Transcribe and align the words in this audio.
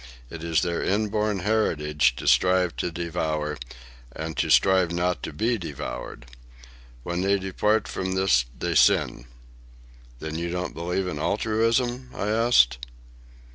It 0.31 0.43
is 0.43 0.63
their 0.63 0.81
inborn 0.81 1.41
heritage 1.41 2.15
to 2.15 2.27
strive 2.27 2.75
to 2.77 2.89
devour, 2.91 3.59
and 4.11 4.35
to 4.37 4.49
strive 4.49 4.91
not 4.91 5.21
to 5.21 5.31
be 5.31 5.59
devoured. 5.59 6.25
When 7.03 7.21
they 7.21 7.37
depart 7.37 7.87
from 7.87 8.13
this 8.13 8.45
they 8.57 8.73
sin." 8.73 9.25
"Then 10.17 10.33
you 10.39 10.49
don't 10.49 10.73
believe 10.73 11.05
in 11.07 11.19
altruism?" 11.19 12.09
I 12.15 12.29
asked. 12.29 12.79